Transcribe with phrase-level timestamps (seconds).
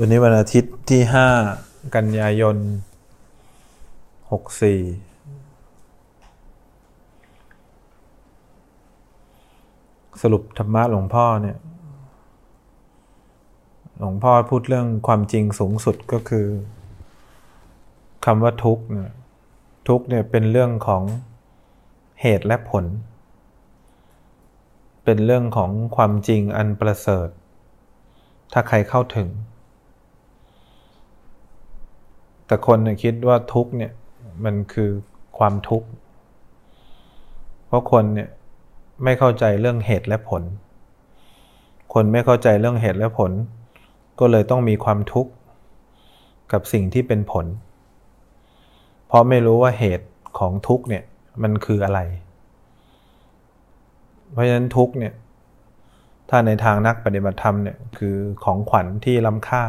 [0.00, 1.28] วันนี้วันอาทิตย์ที่ห้า
[1.96, 2.56] กันยายน
[4.30, 4.80] หกสี่
[10.22, 11.58] สรุปธรรมะหลวงพ่อเนี่ย
[13.98, 16.46] หลวงพ่อพูดเรื่องความจริงสูงสุดก็คือ
[18.24, 19.10] คำว่าทุกข์เนี่ย
[19.88, 21.02] ทุกข์เนี่ยเป็นเรื่องของ
[22.20, 22.84] เหตุและผล
[25.04, 27.28] เป็นเรื่องของความจริงอันประเสริฐ
[28.52, 29.28] ถ้าใครเข้าถึง
[32.48, 33.92] แต่คนคิดว่าทุกเนี่ย
[34.44, 34.90] มันคือ
[35.38, 35.88] ความทุกข์
[37.66, 38.28] เพราะคนเนี่ย
[39.04, 40.42] ไม่เข้าใจเรื่องเหตุและผล
[41.94, 43.32] คนไม่เข้าใจเรื่องเหตุและผล
[44.20, 45.30] ก็เลยต้องมีความทุกข์
[46.52, 47.46] กับสิ่งที่เป็นผล
[49.06, 50.06] เพราะไม่รู้ว่าเหตุ
[50.38, 51.04] ของทุกเนี่ย
[51.42, 52.00] มันคืออะไร
[54.32, 55.14] เพราะฉะนั้นทุกเนี่ย
[56.28, 59.64] ถ้าในทางนักปฏิบัติธรรมเนี่ยคือของขวัญที่ล้ำค่า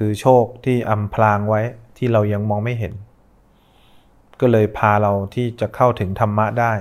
[0.00, 1.60] คือโชคที่อำพรางไว้
[1.96, 2.94] ที่เรายังมองไม่เห็น
[4.40, 6.72] ก็เลยพาเราที่จะเข้าถึงธรรมะได้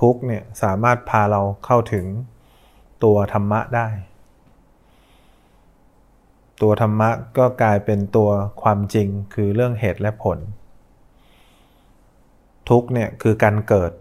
[0.00, 2.06] ทุกเนี่ยสามารถพาเราเข้าถึง
[3.04, 3.88] ตัวธรรมะได้
[6.62, 8.30] ตัวธรรมะก็กลายเป็นตัว
[8.62, 10.38] ความจริงคือเรื่องเหตุและผล
[12.68, 13.92] ทุกเนี่ยคือการเกิด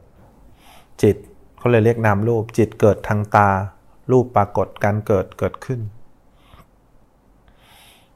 [1.03, 1.15] จิต
[1.57, 3.49] เขาเลยเรียกนามรูปจิตเกิดทางตา
[4.11, 5.79] รูปปรากฏการเกิดเกิดขึ้น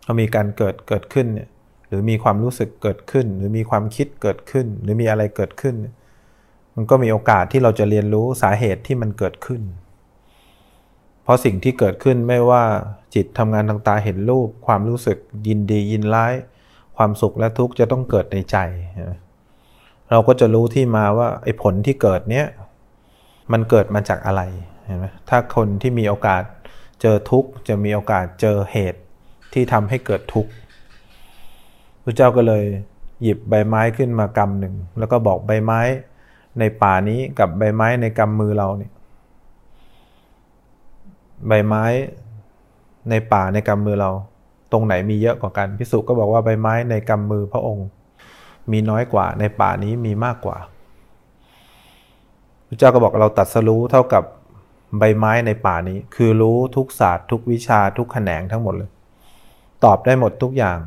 [0.10, 1.50] พอมีการเกิดเกิดขึ้นเนี่ย
[1.88, 5.76] หรือมีความรู้สึกเกิดขึ้น หรือมีความคิดเกิดขึ้น หรือมีอะไรเกิดขึ้น
[6.76, 9.62] มันก็มีโอกาสที่เราจะเรียนรู้สาเหตุที่มันเกิดขึ้น
[11.24, 12.64] เพราะสิ่งที่เกิดขึ้นไม่ว่า
[13.16, 16.34] จิตทำงานทางตาเห็นรูป ความรู้สึกยินดียินร้าย
[16.98, 18.58] ความสุขและทุกข์จะต้องเกิดในใจ
[20.12, 22.48] เราก็จะรู้ที่มาว่าไอ้ผลที่เกิดเนี้ย
[23.52, 24.42] มันเกิดมาจากอะไร
[24.86, 26.44] เห็นไหมถ้าคนที่มีโอกาส
[27.02, 29.02] เจอทุกข์จะมีโอกาสเจอเหตุ
[29.54, 30.52] ที่ทำให้เกิดทุกข์
[32.04, 32.64] พระเจ้าก็เลย
[33.24, 35.82] หยิบใบไม้ขึ้นมากำหนึ่ง แล้วก็บอกใบไม้
[36.60, 38.92] ในป่านี้กับใบไม้ในกำมือเราเนี่ย
[41.48, 41.84] ใบไม้
[43.10, 44.12] ในป่าในกำมือเรา
[44.72, 47.88] ตรงไหนมีเยอะกว่ากันพิสุก็บอกว่าใบไม้ในกำมือพระองค์
[48.72, 50.58] มีน้อยกว่าในป่านี้มีมากกว่า
[52.68, 54.24] พระเจ้าก็บอกเราตัดสรู้เท่ากับ
[55.00, 58.90] ใบไม้ในป่านี้ คือรู้ทุกศาสตร์ทุกวิชาทุกแขนงทั้งหมดเลย
[59.84, 60.80] ตอบได้หมดทุกอย่าง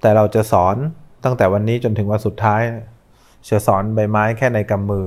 [0.00, 0.76] แต่เราจะสอน
[1.24, 2.62] ตั้งแต่วันนี้จนถึงวันสุดท้าย
[3.50, 5.06] จะสอนใบไม้แค่ในกำมือ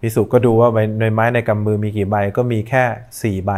[0.00, 2.84] พิสุก็ดูว่าใบใบไม้ในกำมือมีกี่ใบก็มีแค่
[3.22, 3.52] สี่ใบ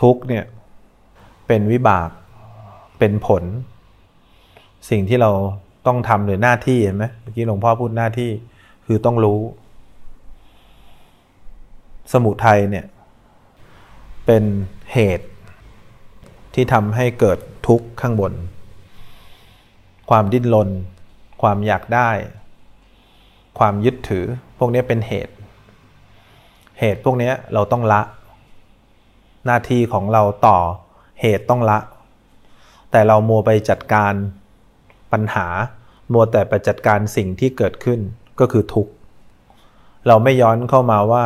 [0.00, 0.44] ทุกเนี่ย
[1.46, 2.10] เป็นวิบาก
[2.98, 3.44] เป็นผล
[4.90, 5.30] สิ่งที่เรา
[5.86, 8.30] ต้องทำหรือหน้าที่เห็นไหมเมื่อกี้หลวงพ่อพูดหน้าที่
[8.86, 9.38] คือต้องรู้
[12.12, 12.84] สมุทัยเนี่ย
[14.26, 14.44] เป็น
[14.92, 15.28] เหตุ
[16.54, 18.32] ที่ทำให้เกิดทุกข์ข้างบน
[20.10, 20.68] ความดิ้นรน
[21.42, 22.10] ความอยากได้
[23.58, 24.24] ความยึดถือ
[24.58, 25.34] พวกนี้เป็นเหตุ
[26.80, 28.00] เหตุพวกนี้เราต้องละ
[29.46, 30.58] หน้าที่ของเราต่อ
[31.20, 31.78] เหตุต้องละ
[32.90, 34.12] แต่เรามัวไปจัดการ
[35.12, 35.46] ปัญหา
[36.12, 38.00] มัวแต่ไปจัดการสิ่งที่เกิดขึ้น
[38.40, 38.92] ก็คือทุกข์
[40.06, 41.24] เราไม่ย้อนเข้ามาว่า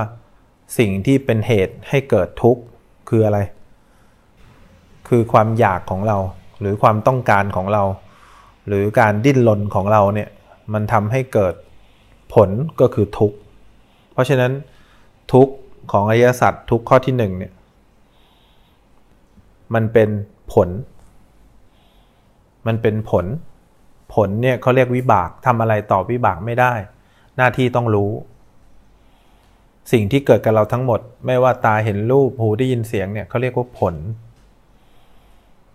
[0.78, 2.62] สิ่งที่เป็นเหตุให้เกิดทุกข์
[3.08, 3.38] คืออะไร
[5.08, 6.18] คือความอยากของเรา
[6.60, 7.82] หรือความต้องการของเรา
[8.68, 10.28] หรือการดิ้นรนของเราเนี่ย
[10.72, 11.54] มันทำให้เกิด
[12.34, 13.36] ผลก็คือทุกข์
[14.12, 14.52] เพราะฉะนั้น
[15.32, 15.54] ทุกข์
[15.92, 17.52] ของอริยสัจทุกข้อที่หนึ่งเนี่ย
[19.74, 20.08] มันเป็น
[20.52, 20.68] ผล
[22.66, 23.26] มันเป็นผล
[24.14, 26.72] ผลเนี่ยเขาเรียกวิบากทำอะไรต่อวิบากไม่ได้
[27.36, 28.10] หน้าที่ต้องรู้
[29.92, 33.94] สิ่งที่เกิดกับเราทั้งหมด ไม่ว่าตาเห็นรูปหูได้ยินเสียงเนี่ยเขาเรียกว่าผล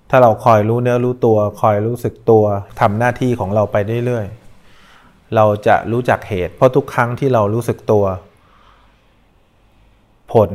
[0.09, 2.44] ถ้าเราคอยรู้เนื้อรู้ตัว คอยรู้สึกตัว
[2.79, 8.03] ทำหน้าที่ของเราไปเรื่อยๆเราจะรู้จักเหตุ เพราะทุกครั้งที่เรารู้สึกตัว
[10.34, 10.52] ผล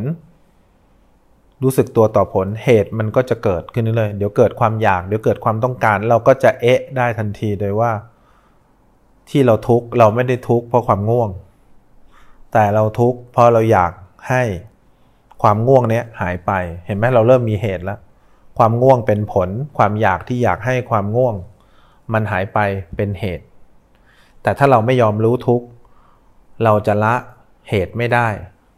[1.63, 7.93] รู้สึกตัวต่อผลเหตุมันก็จะเกิดขึ้นเรื่อยๆเดี๋ยวเกิดความอยากเดี๋ยวเกิดความต้องการ เราก็จะเอ๊ะได้ทันทีโดยว่า
[9.31, 11.31] ที่เราทุกข์เราไม่ได้ทุกข์เพราะความง่วง
[12.53, 13.93] แต่เราทุกข์เพราะเราอยาก
[14.29, 14.43] ให้
[15.43, 16.53] ความง่วงเนี้ยหายไป
[16.87, 17.99] เห็นไหมเราเริ่มมีเหตุแล้ว
[18.59, 19.49] ความง่วงเป็นผล
[19.79, 21.35] ความอยากที่อยากให้ความง่วง
[22.13, 22.59] มันหายไป
[22.97, 23.45] เป็นเหตุ
[24.43, 25.67] แต่ถ้าเราไม่ยอมรู้ทุกข์
[26.65, 27.15] เราจะละ
[27.69, 28.29] เหตุไม่ได้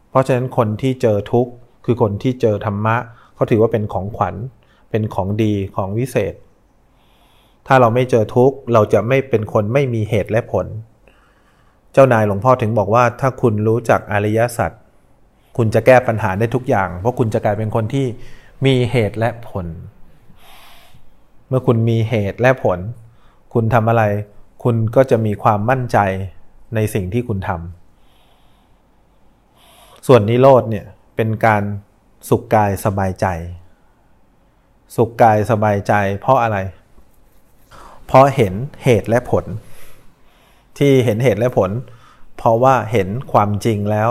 [0.09, 1.51] เพราะฉะนั้นคนที่เจอทุกข์
[1.85, 2.95] คือคนที่เจอธรรมะ
[3.35, 4.35] เขาถือว่าเป็นของขวัญ
[4.91, 6.33] เป็นของดีของวิเศษ
[7.67, 10.65] ถ้าเราไม่เจอทุกข์เราจะไม่เป็นคนไม่มีเหตุและผล
[11.93, 14.71] เจ้านายหลวงพ่อถึงบอกว่าถ้าคุณรู้จักอริยสัจ
[15.57, 18.05] คุณจะแก้ปัญหาได้ทุกอย่าง เพราะคุณจะกลายเป็นคนที่
[18.65, 19.67] มีเหตุและผล
[21.47, 22.79] เมื่อคุณมีเหตุและผล
[23.53, 24.03] คุณทำอะไร
[24.63, 25.97] คุณก็จะมีความมั่นใจ
[26.75, 30.85] ในสิ่งที่คุณทำส่วนนิโรธเนี่ย
[31.15, 31.63] เป็นการ
[32.29, 33.25] สุขกายสบายใจ
[34.95, 36.57] สุขกายสบายใจ เพราะอะไร
[38.07, 38.53] เพราะเห็น
[38.83, 39.45] เหตุและผล
[40.77, 41.71] ที่เห็นเหตุและผล
[42.37, 44.09] เพราะว่าเห็นความจริงแล้ว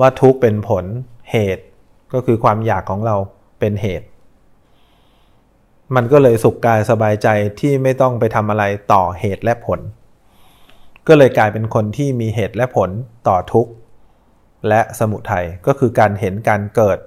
[0.00, 0.84] ว่าทุกเป็นผล
[1.32, 1.64] เหตุ
[2.12, 3.16] ก็คือความอยากของเรา
[3.60, 4.06] เป็นเหตุ
[5.94, 7.28] มันก็เลยสุขกายสบายใจ
[7.60, 9.80] ที่ไม่ต้องไปทำอะไรต่อเหตุและผล
[11.08, 12.90] ก็เลยกลายเป็นคนที่มีเหตุและผล
[13.28, 13.72] ต่อทุกข์
[14.68, 16.98] และสมุทัยก็คือการเห็นการเกิด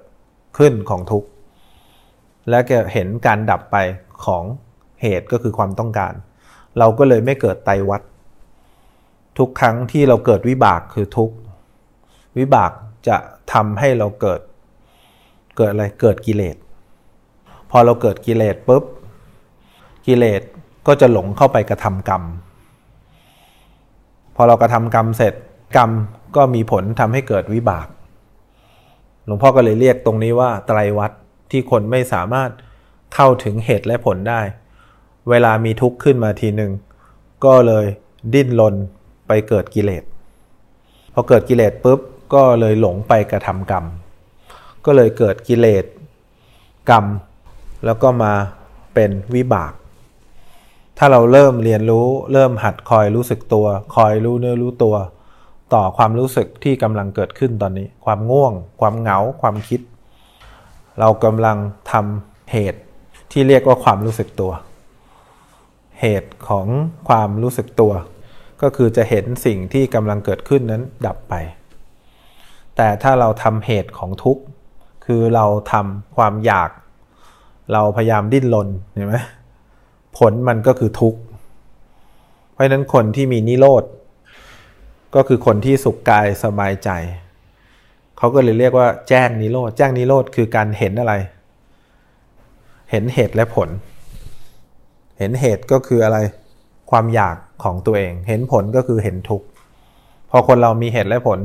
[0.58, 1.28] ขึ้นของทุกข์
[2.50, 2.58] และ
[2.92, 3.76] เห็นการดับไป
[4.24, 4.44] ของ
[5.02, 6.12] เหตุก็คือความต้องการ
[6.78, 8.02] เราก็เลยไม่เกิดไตวัด
[9.38, 11.30] ทุกครั้งที่เราเกิดวิบากคือทุก
[12.38, 12.72] วิบาก
[13.08, 13.16] จะ
[13.52, 14.40] ทำให้เราเกิด
[15.56, 16.56] เกิดอะไรเกิดกิเลส
[17.70, 18.84] พอเราเกิดกิเลสปุ๊บ
[20.06, 20.42] กิเลส
[20.86, 22.22] ก็จะหลงเข้าไปกระทำกรรม
[24.36, 25.34] พอเรากระทำกรรมเสร็จ
[25.76, 25.90] กรรม
[26.36, 27.86] ก็มีผลทำให้เกิดวิบาก
[29.24, 31.14] หลวงพ่อก็เลยเรียกตรงนี้ว่าไตรวัตร
[31.50, 32.50] ที่คนไม่สามารถ
[33.14, 34.40] เข้าถึงเหตุและผลได้
[35.30, 36.72] เวลามีทุกข์ขึ้นมาทีหนึ่ง
[37.44, 37.86] ก็เลย
[38.34, 38.74] ดิ้นรน
[39.26, 40.04] ไปเกิดกิเลส
[41.12, 42.00] พอเกิดกิเลสปุ๊บ
[42.34, 43.84] ก็เลยหลงไปกระทำกรรม
[44.84, 45.84] ก็เลยเกิดกิเลส
[46.90, 47.04] กรรม
[47.84, 48.32] แล้วก็มา
[48.94, 49.72] เป็นวิบาก
[50.98, 54.96] ถ้าเราเริ่มเรียนรู้เริ่มหัดคอยรู้สึกตัว คอยรู้เนื้อรู้ตัว
[55.74, 59.80] ต่อความรู้สึกที่กำลังเกิดขึ้นตอนนี้ ความง่วง ความเหงา ความคิด
[60.98, 61.58] เรากำลัง
[61.92, 62.80] ทำเหตุ
[63.32, 64.52] ที่เรียกว่าความรู้สึกตัว
[66.00, 66.66] เหตุของ
[67.08, 67.92] ความรู้สึกตัว
[68.62, 71.34] ก็คือจะเห็นสิ่งที่กำลังเกิดขึ้นนั้นดับไป
[72.76, 74.42] แต่ถ้าเราทำเหตุของทุกข์
[75.04, 76.70] คือเราทำความอยาก
[77.72, 79.16] เราพยายามดิ้นรนเห็นไหม
[80.18, 81.20] ผลมันก็คือทุกข์
[82.52, 83.84] เพราะนั้นคนที่มีนิโรธ
[85.14, 86.90] ก็คือคนที่สุขกายสบายใจ
[88.18, 91.14] เขาก็เลยเรียกว่าแจ้งนิโรธแจ้งนิโรธคือการเห็นอะไร
[92.90, 93.68] เห็นเหตุและผล
[95.18, 96.18] เห็นเหตุก็คืออะไร
[96.92, 99.46] ความอยากของตัวเอง เห็นผลก็คือเห็นทุกข์
[100.30, 101.40] พอคนเรามีเหตุและผล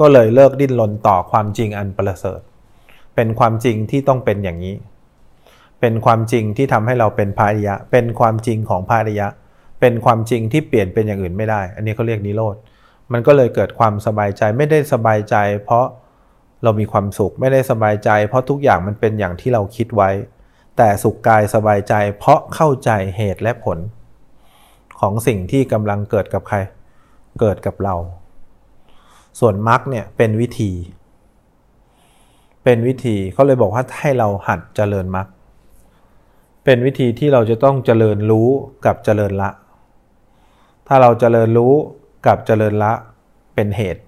[0.00, 2.40] ก็เลยเลิกดิ้นรนต่อความจริงอันประเสริฐ
[3.14, 4.76] เป็นความจริงที่ต้องเป็นอย่างนี้
[5.80, 9.28] เป็นความจริงที่ทำให้เราเป็นพาริยะ เป็นความจริงของพาริยะ
[9.80, 12.56] เป็นความจริงที่เปลี่ยนเป็นอย่างอื่นไม่ได้ อันนี้เขาเรียกนิโรธ
[13.12, 15.86] มันก็เลยเกิดความสบายใจ ไม่ได้สบายใจ เพราะ
[16.62, 20.10] เรามีความสุข ไม่ได้สบายใจ เพราะทุกอย่างมันเป็นอย่างที่เราคิดไว้
[20.76, 23.78] แต่สุขกายสบายใจ เพราะเข้าใจเหตุและผล
[25.02, 26.56] ของสิ่งที่กำลังเกิดกับใคร
[27.40, 27.94] เกิดกับเรา
[29.40, 30.70] ส่วนมรรคเนี่ยเป็นวิธี
[32.64, 35.26] เป็นวิธีเขาเลยบอกว่าให้เราหัดเจริญมรรค
[36.64, 38.48] เป็นวิธีที่เราจะต้องเจริญรู้
[38.86, 39.50] กับเจริญละ
[40.88, 41.72] ถ้าเราเจริญรู้
[42.26, 42.92] กับเจริญละ
[43.54, 44.02] เป็นเหตุ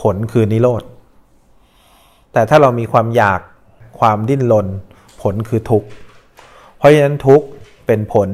[0.00, 0.82] ผลคือนิโรธ
[2.32, 3.40] แต่ถ้าเรามีความอยาก
[4.00, 4.66] ความดิ้นรน
[5.22, 5.88] ผลคือทุกข์
[6.76, 7.46] เพราะฉะนั้นทุกข์
[7.86, 8.28] เป็นผล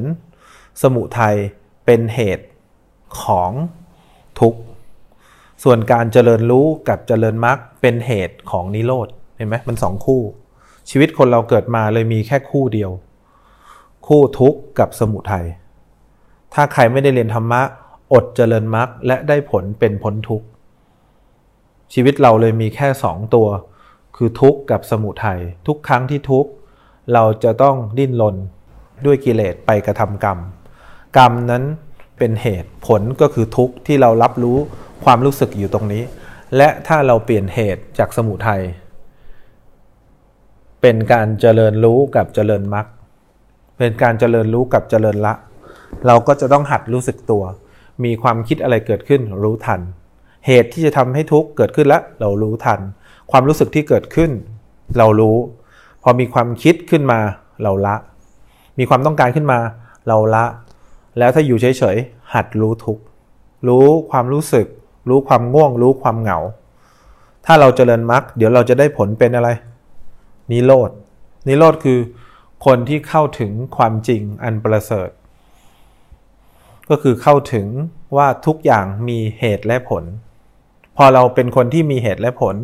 [0.81, 1.35] สมุทัย
[1.85, 2.45] เป็นเหตุ
[3.23, 3.51] ของ
[4.39, 4.59] ทุกข์
[5.63, 10.21] ส่วนการเจริญรู้กับเจริญมรรคเป็นเหตุของนิโรธเห็นไหมมันสองคู่
[10.89, 12.91] ชีวิตคนเราเกิดมาเลยมีแค่คู่เดียว
[14.07, 15.45] คู่ทุกข์กับสมุทัย
[16.53, 17.61] ถ้าใครไม่ได้เรียนธรรมะ
[18.13, 20.47] อดเจริญมรรคและได้ผลเป็นพ้นทุกข์
[21.93, 23.47] ชีวิตเราเลยมีแค่สองตัว
[24.15, 26.51] คือทุกข์กับสมุทัยทุกครั้งที่ทุกข์
[27.13, 28.35] เราจะต้องดิ้นรน
[29.05, 30.37] ด้วยกิเลสไปกระทำกรรม
[31.17, 31.63] กรรมนั้น
[32.17, 34.57] เป็นเหตุผลก็คือทุกข์ที่เรารับรู้
[35.05, 36.03] ความรู้สึกอยู่ตรงนี้
[36.57, 38.61] และถ้าเราเปลี่ยนเหตุจากสมุทัย
[40.81, 42.85] เป็นการเจริญรู้กับเจริญมรรค
[43.77, 45.33] เป็นการเจริญรู้กับเจริญละ
[46.07, 47.43] เราก็จะต้องหัดรู้สึกตัว
[48.03, 49.81] มีความคิดอะไรเกิดขึ้นรู้ทัน
[50.47, 52.79] เหตุที่จะทำให้ทุกข์เกิดขึ้นแล้วเรารู้ทัน
[53.31, 54.31] ความรู้สึกที่เกิดขึ้น
[54.97, 55.37] เรารู้
[56.03, 57.19] พอมีความคิดขึ้นมา
[57.63, 57.95] เราละ
[58.79, 59.59] มีความต้องการขึ้นมา
[60.07, 60.45] เราละ
[61.17, 63.03] แล้วถ้าอยู่เฉยๆหัดรู้ทุกข์
[63.67, 64.67] รู้ความรู้สึก
[65.09, 66.39] รู้ความง่วง รู้ความเหงา
[67.45, 69.49] ถ้าเราเจริญมรรคเดี๋ยวเราจะได้ผลเป็นอะไร
[70.51, 70.89] นิโรธ
[71.47, 71.99] นิโรธคือ
[72.65, 75.09] คนที่เข้าถึงความจริงอันประเสริฐ
[76.89, 77.67] ก็คือเข้าถึง
[78.17, 80.03] ว่าทุกอย่างมีเหตุและผล
[80.97, 82.55] พอเราเป็นคนที่มีเหตุและผล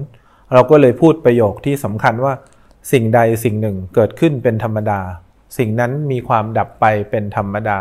[0.53, 2.33] เราก็เลยพูดประโยคที่สำคัญว่า
[2.91, 4.99] สิ่งใดสิ่งหนึ่งเกิดขึ้นเป็นธรรมดา
[5.57, 7.79] สิ่งนั้นมีความดับไปเป็นธรรมดา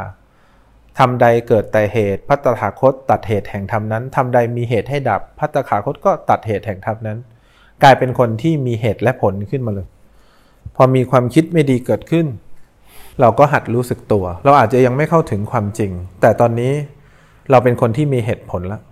[0.99, 7.19] ทำใดเกิดแต่เหตุพัตถาคตตัดเหตุแห่งธรรมนั้นทำใดมีเหตุให้ดับพัตถาคตก็ตัดเหตุแห่งธรรมนั้น
[7.83, 9.87] กลายเป็นคนที่มีเหตุและผลขึ้นมาเลย
[10.76, 12.26] พพอมีความคิดไม่ดีเกิดขึ้น
[13.21, 15.90] เราก็หัดรู้สึกตัว เราอาจจะยังไม่เข้าถึงความจริง
[16.21, 16.73] แต่ตอนนี้
[17.50, 18.83] เราเป็นคนที่มีเหตุผลแล้ว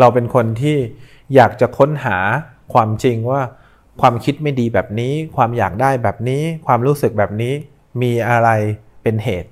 [0.00, 0.76] เราเป็นคนที่
[1.34, 2.18] อยากจะค้นหา
[2.72, 3.42] ความจริงว่า
[4.00, 7.52] ความคิดไม่ดีแบบนี้ ความอยากได้แบบนี้ ความรู้สึกแบบนี้
[8.02, 8.50] มีอะไร
[9.02, 9.50] เป็นเหตุ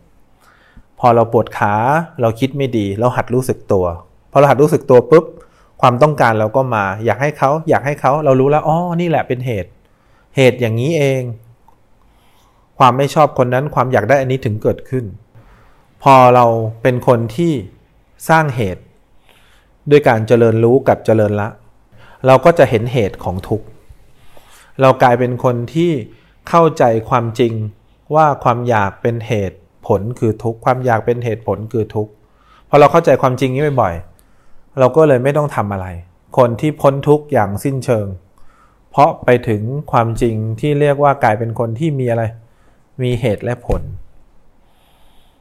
[1.01, 1.75] พอเราปวดขา
[2.21, 3.87] เราคิดไม่ดี เราหัดรู้สึกตัว
[4.33, 5.25] พอเราหัดรู้สึกตัวปุ๊บ
[5.81, 9.71] ความต้องการเราก็มา อยากให้เขาอยากให้เขาเรารู้แล้วอ๋อนี่แหละเป็นเหตุ
[10.37, 11.23] เหตุอย่างนี้เอง
[12.79, 15.05] ความไม่ชอบคนนั้นความอยากได้อันนี้ถึงเกิดขึ้น
[16.03, 16.45] พอเรา
[16.83, 17.53] เป็นคนที่
[18.29, 18.83] สร้างเหตุ
[19.91, 21.49] ด้วยการเจริญรู้กับเจริญละ
[22.27, 23.67] เราก็จะเห็นเหตุของทุกข์
[24.81, 25.91] เรากลายเป็นคนที่
[26.49, 27.53] เข้าใจความจริง
[28.15, 32.13] ว่าความอยากเป็นเหตุ ผลคือทุกข์ความอยากเป็นเหตุผลคือทุกข์
[32.69, 35.87] พอเราเข้าใจความจริงนี้บ่อยๆเราก็เลยไม่ต้องทำอะไร
[36.39, 38.07] คนที่พ้นทุกข์อย่างสิ้นเชิง
[38.91, 42.23] เพราะไปถึงความจริงที่เรียกว่ากลายเป็นคนที่มีอะไร
[43.03, 43.83] มีเหตุและผล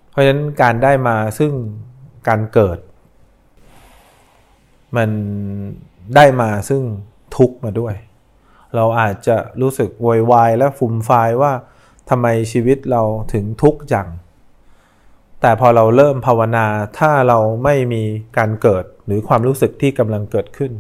[0.10, 1.54] เพราะฉะนั้นการได้มาซึ่ง
[2.28, 2.80] การเกิด
[4.96, 5.10] มัน
[6.16, 6.82] ได้มาซึ่ง
[7.38, 7.96] ทุกข์มาด้วย
[8.76, 11.52] เราอาจจะรู้สึกวอยวายและฟุ่มฟายว่า
[12.10, 13.02] ทำไมชีวิตเรา
[13.34, 14.08] ถึงทุกข์จัง
[15.42, 16.66] แต่พอเราเริ่มภาวนา
[17.00, 18.04] ถ้าเราไม่มี
[18.38, 20.72] การเกิดหรือความรู้สึกที่กำลังเกิดขึ้น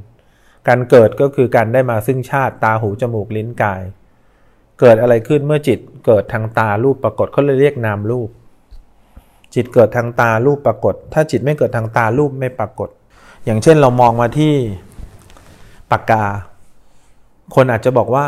[0.68, 3.82] การเกิดก็คือการได้มาซึ่งชาติตาหูจมูกลิ้นกาย
[4.80, 8.30] เกิดอะไรขึ้นเมื่อจิตเกิดทางตารูปปรากฏเขาเลยเรียกนามรูป
[9.56, 12.90] จิตเกิดทางตารูปปรากฏ ถ้าจิตไม่เกิดทางตารูปไม่ปรากฏ
[13.46, 14.54] อย่างเช่นเรามองมาที่
[15.92, 16.24] ปากกา
[17.56, 18.26] คนอาจจะบอกว่า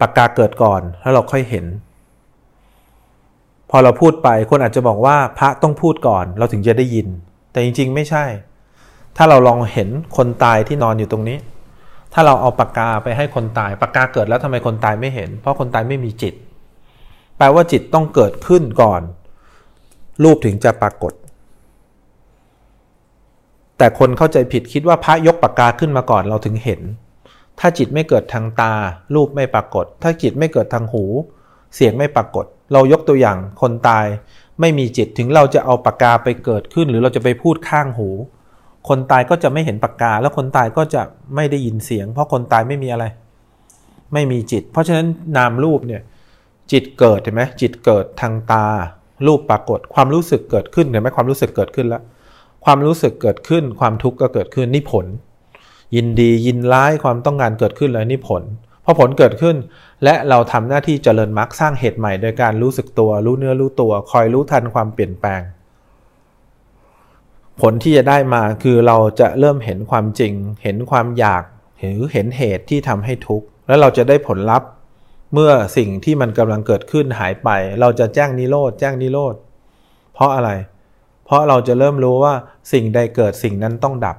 [0.00, 1.64] ปากกาเกิดก่อนแล้วเราค่อยเห็น
[3.76, 7.08] อเราพูดไปคนอาจจะบอกว่าพระต้องพูดก่อน เราถึงจะได้ยิน
[7.52, 8.24] แต่จริงๆ ไม่ใช่
[9.16, 11.38] ถ้าเราลองเห็นคนตายที่นอนอยู่ตรงนี้
[12.12, 16.34] ถ้าเราเอาปากกาไปให้คนตายปากกาเกิดแล้วทำไมคนตายไม่เห็น เพราะคนตายไม่มีจิต
[17.38, 19.02] แปลว่าจิตต้องเกิดขึ้นก่อน
[20.22, 21.12] รูปถึงจะปรากฏ
[23.78, 26.80] แต่คนเข้าใจผิดคิดว่าพระยกปากกาขึ้นมาก่อนเราถึงเห็น
[27.58, 28.72] ถ้าจิตไม่เกิดทางตา
[29.14, 31.04] รูปไม่ปรากฏ ถ้าจิตไม่เกิดทางหู
[31.74, 34.06] เสียงไม่ปรากฏ เรายกตัวอย่างคนตาย
[34.60, 38.08] ไม่มีจิตถึงเราจะเอาปากกาไปเกิดขึ้น หรือเราจะไปพูดข้างหู
[38.88, 41.02] คนตายก็จะไม่เห็นปากกา แล้วคนตายก็จะ
[41.34, 43.04] ไม่ได้ยินเสียง เพราะคนตายไม่มีอะไร
[44.12, 45.06] ไม่มีจิต เพราะฉะนั้น
[45.36, 46.02] นามรูปเนี่ย
[46.72, 48.66] จิตเกิดเห็นไหมจิตเกิดทางตา
[49.26, 52.02] รูปปรากฏความรู้สึกเกิดขึ้นเห็นไหมความรู้สึกเกิดขึ้นแล้ว
[52.64, 55.06] ความรู้สึกเกิดขึ้น ความทุกข์ก็เกิดขึ้นนี่ผล
[55.96, 58.42] ยินดียินร้ายความต้องการเกิดขึ้นเลยนี่ผล
[58.84, 59.56] พอผลเกิดขึ้น
[60.04, 65.40] และเราทำหน้าที่เจริญมรรคสร้างเหตุใหม่โดยการรู้สึกตัว รู้เนื้อรู้ตัว คอยรู้ทันความเปลี่ยนแปลง
[67.60, 71.44] ผลที่จะได้มาคือเราจะเริ่มเห็นความจริง เห็นความอยาก
[71.78, 74.68] หรือเห็นเหตุที่ทำให้ทุกข์แล้วเราจะได้ผลลัพธ์
[75.32, 77.48] เมื่อสิ่งที่มันกำลังเกิดขึ้นหายไป
[77.80, 79.34] เราจะแจ้งนิโรธแจ้งนิโรธ
[80.14, 80.50] เพราะอะไร
[81.24, 82.34] เพราะเราจะเริ่มรู้ว่า
[82.72, 84.16] สิ่งใดเกิดสิ่งนั้นต้องดับ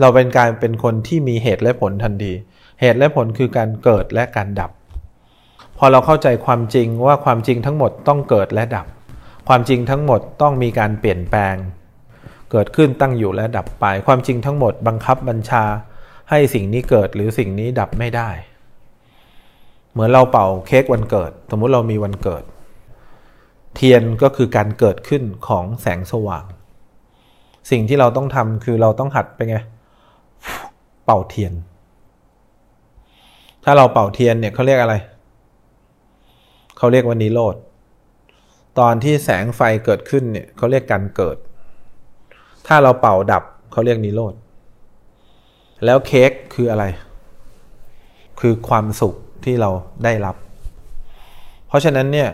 [0.00, 2.32] เราเป็นการเป็นคนที่มีเหตุและผลทันที
[2.80, 4.70] เหตุและผลคือการเกิดและการดับ
[5.78, 8.86] พอเราเข้าใจความจริงว่าความจริงทั้งหมดต้องเกิดและดับ
[9.48, 11.56] ความจริงทั้งหมดต้องมีการเปลี่ยนแปลง
[12.50, 15.64] เกิดขึ้นตั้งอยู่และดับไป ความจริงทั้งหมดบังคับบัญชา
[16.30, 18.30] ให้สิ่งนี้เกิดหรือสิ่งนี้ดับไม่ได้
[19.92, 22.42] เหมือนเราเป่าเค้กวันเกิด สมมุติเรามีวันเกิด
[23.74, 26.44] เทียนก็คือการเกิดขึ้นของแสงสว่าง
[27.70, 29.56] สิ่งที่เราต้องทำคือเราต้องหัดไปไง
[31.04, 31.52] เป่าเทียน
[33.70, 34.94] ถ้าเราเป่าเทียนเนี่ยเขาเรียกอะไร
[36.78, 37.54] เขาเรียกว่านิโรธ
[38.78, 41.36] ตอนที่แสงไฟเกิดขึ้นเนี่ยเขาเรียกการเกิด
[42.66, 44.34] ถ้าเราเป่าดับเขาเรียกนิโรธ
[45.84, 46.84] แล้วเค้กคืออะไร
[48.40, 49.70] คือความสุขที่เรา
[50.04, 50.36] ได้รับ
[51.66, 52.28] เพราะฉะนั้นเนี่ย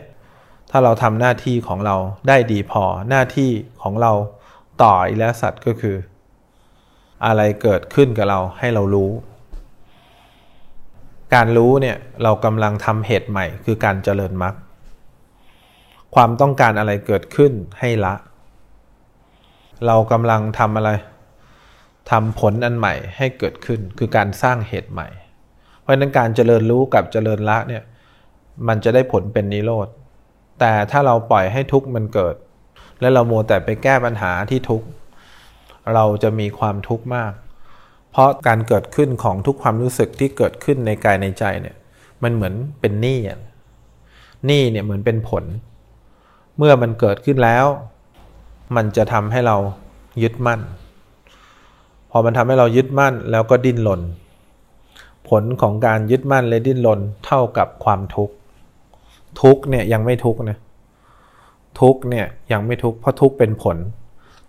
[0.71, 1.97] ถ้าเราทำหน้าที่ของเรา
[2.29, 3.51] ได้ดีพอหน้าที่
[3.83, 4.13] ของเรา
[4.83, 5.97] ต่ออิเลสัตก็คือ
[7.27, 9.11] อะไรเกิดขึ้นกับเราให้เรารู้
[11.35, 14.55] การรู้เนี่ยเรากำลังทำเหตุใหม่ คือการเจริญมรรค
[16.15, 18.15] ความต้องการอะไรเกิดขึ้นให้ละ
[19.87, 20.91] เรากำลังทำอะไร
[22.11, 25.09] ทำผลอันใหม่ให้เกิดขึ้น คือการสร้างเหตุใหม่
[25.81, 27.83] เพราะนั้นการเจริญรู้กับเจริญละเนี่ย
[28.69, 29.89] มันจะได้ผลเป็นนิโรธ
[30.61, 32.35] แต่ถ้าเราปล่อยให้ทุกข์มันเกิด
[33.01, 34.87] และเราโมแต่ไปแก้ปัญหาที่ทุกข์
[35.95, 37.33] เราจะมีความทุกข์มาก
[38.17, 41.77] เพราะการเกิดขึ้นของทุกความรู้สึกที่เกิดขึ้นในกายในใจเนี่ย
[42.23, 43.39] มันเหมือนเป็นหนี้อะ
[44.47, 45.45] หนี้เนี่ยเหมือนเป็นผล
[46.59, 47.67] เมื่อมันเกิดขึ้นแล้ว
[48.77, 49.57] มันจะทำให้เรา
[50.23, 50.61] ยึดมั่น
[52.11, 54.01] พอมันทำให้เรายึดมั่นแล้วก็ดิ้นรน
[55.29, 58.35] ผลของการยึดมั่นและดิ้นรนเท่ากับความทุกข์
[59.43, 60.59] ทุกเนี่ยยังไม่ทุกนะ
[61.81, 63.77] ทุกเนี่ยยังไม่ทุกเพราะทุกเป็นผล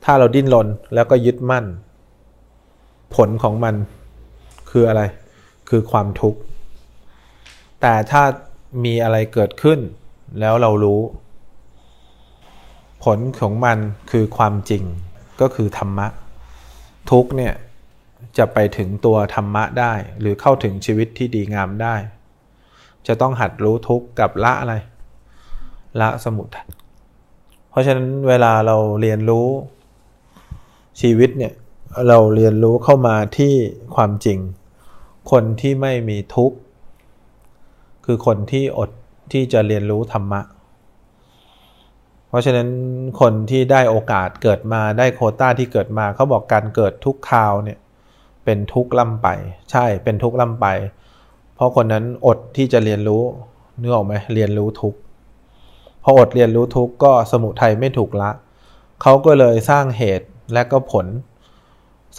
[0.03, 1.65] ถ้าเราดิ้นรนแล้วก็ยึดมั่น
[3.16, 3.76] ผลของมัน
[4.70, 5.02] คืออะไร
[5.70, 6.40] คือความทุกข์
[7.82, 8.24] แต่ถ้า
[8.86, 9.80] มีอะไรเกิดขึ้น
[10.40, 11.02] แล้วเรารู้
[13.04, 13.78] ผลของมัน
[14.12, 14.84] คือความจริง
[15.42, 16.08] ก็คือธรรมะ
[17.12, 17.54] ทุกเนี่ย
[18.38, 21.96] จะไปถึงตัวธรรมะได้ หรือเข้าถึงชีวิตที่ดีงามได้
[23.08, 24.76] จะต้องหัดรู้ทุกข์กับละอะไร
[26.02, 26.68] ละสมุทัย
[27.70, 29.48] เพราะฉะนั้นเวลาเราเรียนรู้
[31.02, 31.54] ชีวิตเนี่ย
[32.08, 33.54] เราเรียนรู้เข้ามาที่
[33.96, 34.39] ความจริง
[35.32, 36.58] คนที่ไม่มีทุกข์
[38.06, 38.89] คือคนที่อด
[39.32, 40.42] ที่จะเรียนรู้ธรรมะ
[42.27, 42.70] เพราะฉะนั้น
[43.22, 47.80] คนที่ได้โอกาสเกิดมาได้โคต้าที่เกิดมาเขาบอกการเกิดทุกคราวเนี่ย
[48.46, 49.27] เป็นทุกข์ล่ำไป
[49.72, 50.68] ใช่เป็นทุกข์ล่ำไป
[51.56, 53.22] เพราะคนนั้นอดที่จะเรียนรู้
[53.80, 55.00] เนื้อออกไหมเรียนรู้ทุกข์
[56.04, 58.32] พออดเรียนรู้ทุกข์ก็สมุทัยไม่ถูกละ
[59.01, 61.06] เขาก็เลยสร้างเหตุและก็ผล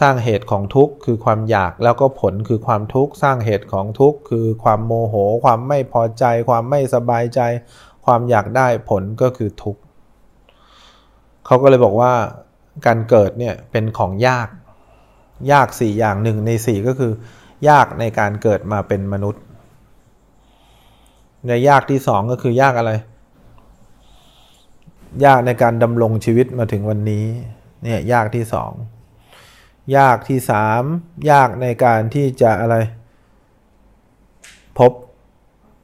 [0.01, 7.41] สร้างเหตุของทุกข์คือความอยากแล้วก็ผลคือความทุกข์สร้างเหตุของทุกข์คือความโมโห ความไม่พอใจ ความไม่สบายใจ
[8.05, 9.81] ความอยากได้ผลก็คือทุกข์
[11.47, 12.13] เขาก็เลยบอกว่า
[12.87, 14.49] การเกิดเนี่ยเป็นของยาก
[15.53, 17.13] ยากสี่อย่างหนึ่งในสี่ก็คือ
[17.69, 19.43] ยากในการเกิดมาเป็นมนุษย์
[21.47, 22.93] ในยากที่สองก็คือยากอะไร
[25.25, 27.25] ยากในการดำรงชีวิตมาถึงวันนี้
[27.83, 28.73] เนี่ยยากที่สอง
[29.97, 30.83] ยากที่สาม
[31.31, 32.77] ยากในการที่จะอะไร
[34.79, 34.93] พบ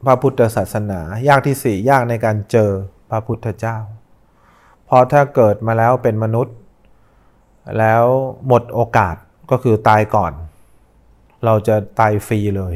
[0.06, 2.70] พระพุทธศาสนา ยากที่สี่ยากในการเจอ
[3.10, 3.76] พระพุทธเจ้า
[4.84, 6.56] เพราะถ้าเกิดมาแล้วเป็นมนุษย์
[7.78, 8.04] แล้ว
[8.46, 9.16] หมดโอกาส
[9.50, 10.32] ก็คือตายก่อน
[11.44, 12.74] เราจะตายฟรีเลย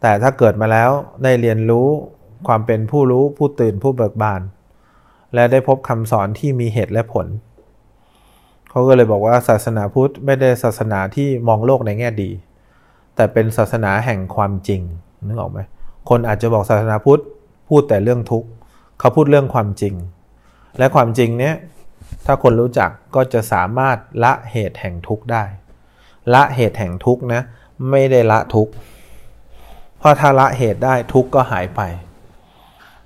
[0.00, 0.90] แต่ถ้าเกิดมาแล้ว
[1.22, 1.88] ได้เรียนรู้
[2.46, 4.42] ความเป็นผู้รู้ผู้ตื่นผู้เบิกบาน
[5.34, 7.26] และได้พบคำสอนที่มีเหตุและผล
[8.70, 12.30] เขาก็เลยบอกว่าศาสนาพุทธไม่ได้ศาสนาที่มองโลกในแง่ดี
[13.16, 14.80] แต่เป็นศาสนาแห่งความจริง
[15.26, 15.60] นึกออกไหม
[16.08, 17.22] คนอาจจะบอกศาสนาพุทธ
[17.68, 18.48] พูดแต่เรื่องทุกข์
[18.98, 19.94] เขาพูดเรื่องความจริง
[20.78, 21.54] และความจริงเนี้ย
[22.26, 25.44] ถ้าคนรู้จักก็จะสามารถละเหตุแห่งทุกข์ได้
[26.34, 27.42] ละเหตุแห่งทุกข์นะ
[27.90, 28.72] ไม่ได้ละทุกข์
[29.98, 31.80] เพราะถ้าละเหตุได้ทุกข์ก็หายไป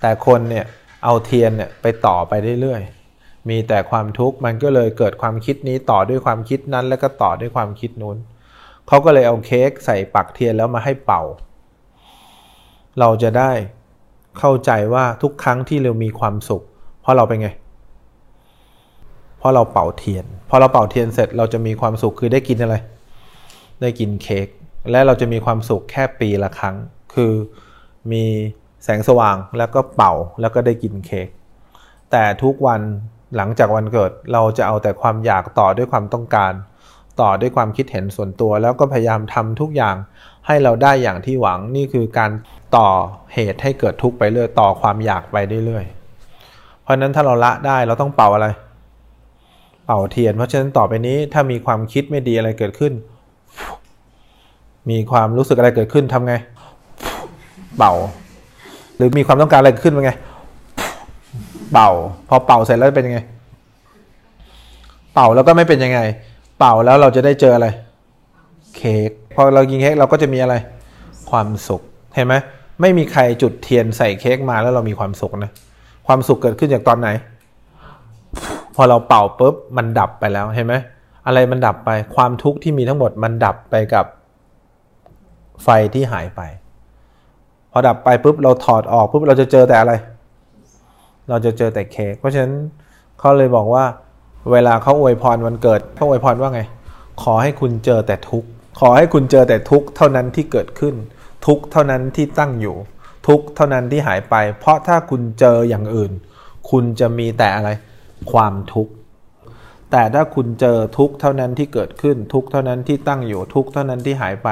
[0.00, 0.64] แต่คนเนี่ย
[1.05, 3.04] เอาเทียนเนี่ยไปต่อไปเรื่อยๆ
[3.48, 8.16] มีแต่ความทุกข์มันก็เลยเกิดความคิดนี้ต่อด้วยความคิดนั้นแล้วก็ต่อด้วยความคิดนู้น
[8.88, 11.22] เขาก็เลยเอาเค้กใส่ปักเทียนแล้วมาให้เป่า
[13.00, 13.52] เราจะได้
[14.38, 16.62] เข้าใจว่าทุกครั้งที่เรามีความสุข
[17.00, 17.48] เพราะเราเป็นไง
[19.38, 22.76] เพราะเราเป่าเทียนพอเราเป่าเทียนเสร็จเราจะมีความสุขคือได้กินอะไร
[23.83, 24.46] ได้กินเค้ก
[24.90, 26.76] และเราจะมีความสุขแค่ปีละครั้ง
[27.14, 27.33] คือ
[28.12, 28.24] มี
[28.85, 31.28] แสงสว่างแล้วก็เป่าแล้วก็ได้กินเค้ก
[32.11, 32.83] แต่ทุกวัน
[33.37, 36.53] หลังจากวันเกิดเราจะเอาแต่ความอยากต่อด้วยความต้องการ
[37.20, 39.97] ต่อด้วยความคิดเห็นส่วนตัว แล้วก็พยายามทำทุกอย่าง
[40.47, 42.31] ให้เราได้อย่างที่หวังนี่คือการ
[42.77, 42.88] ต่อ
[43.35, 45.85] เหตุให้เกิดทุกข์ไปเรื่อยต่อความอยากไปเรื่อย
[46.83, 48.49] เพราะนั้นถ้าเราละได้เราต้องเป่าอะไร
[49.87, 52.92] เป่าเทียน เพราะฉะนั้นต่อไปนี้ถ้ามีความคิดไม่ดีอะไรเกิดขึ้น
[54.90, 56.35] มีความรู้สึกอะไรเกิดขึ้นทำไง
[57.79, 57.92] เป่า
[58.97, 60.12] หรือมีความต้องการอะไรขึ้นเป็นไง
[61.72, 61.90] เป่า
[62.29, 63.20] พอเป่าเสร็จแล้วเป็นยังไง
[65.14, 66.00] เป่าแล้วก็ไม่เป็นยังไง
[66.59, 67.66] เป่าแล้วเราจะได้เจออะไร
[68.77, 70.55] เค้กพอเรากินเค้กเราก็จะมีอะไร
[71.31, 71.83] ความสุข
[72.14, 72.35] เห็นไหม
[72.81, 75.53] ไม่มีใครจุดเทียนใส่เค้กมาแล้วเรามีความสุขนะ
[76.07, 77.09] ความสุขเกิดขึ้นจากตอนไหน
[78.74, 80.74] พอเราเป่าปุ๊บมันดับไปแล้วเห็นไหม
[81.27, 84.07] อะไรมันดับไป ความทุกข์ที่มีทั้งหมดมันดับไปกับ
[85.62, 86.40] ไฟที่หายไป
[87.70, 89.92] พอดับไปปุ๊บเราถอดออกปุ๊บเราจะเจอแต่อะไร
[91.29, 92.55] เราจะเจอแต่เค้กเพราะฉะนั้น
[93.19, 93.85] เขาเลยบอกว่า
[94.53, 96.61] เวลาเขาอวยพรวันเกิดเขาอวยพรว่าไง
[97.23, 98.49] ขอให้คุณเจอแต่ทุกข์
[98.81, 100.95] ขอให้คุณเจอแต่ทุกข์เท่านั้นที่เกิดขึ้น
[101.47, 102.77] ทุกข์เท่านั้นที่ตั้งอยู่
[103.29, 106.13] ทุกข์เท่านั้นที่หายไป เพราะถ้าคุณเจออย่างอื่น
[106.71, 107.71] คุณจะมีแต่อะไร
[108.33, 108.93] ความทุกข์
[109.91, 114.49] แต่ถ้าคุณเจอทุกข์เท่านั้นที่เกิดขึ้น ทุกข์เท่านั้นที่ตั้งอยู่ทุกข์เท่านั้นที่หายไป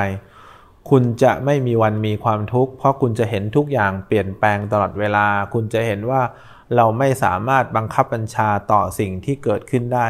[0.91, 6.23] คุณจะไม่มีวันมีความทุกข์เพราะคุณจะเห็นทุกอย่างเปลี่ยนแปลงตลอดเวลา คุณจะเห็นว่า
[6.77, 10.07] เราไม่สามารถบังคับบัญชาต่อสิ่งที่เกิดขึ้นได้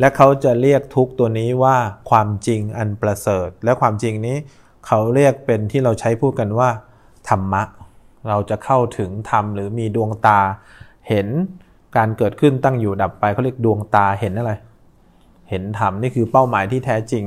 [0.00, 1.76] และเขาจะเรียกทุกตัวนี้ว่า
[2.10, 4.36] ความจริงอันประเสริฐ และความจริงนี้
[4.86, 6.70] เขาเรียกเป็นที่เราใช้พูดกันว่า
[7.28, 7.62] ธรรมะ
[8.28, 10.40] เราจะเข้าถึงธรรมหรือมีดวงตา
[11.08, 11.28] เห็น
[11.96, 14.52] การเกิดขึ้นตั้งอยู่ดับไปเขาเรียกดวงตาเห็นอะไร
[15.50, 17.24] เห็นธรรมนี่คือเป้าหมายที่แท้จริง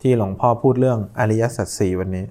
[0.00, 2.24] ที่หลวงพ่อพูดเรื่องอริยสัจสี่วันนี้